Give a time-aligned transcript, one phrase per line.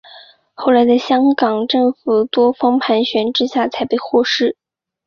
[0.55, 4.57] 后来在香港政府多方斡旋之下才被获释。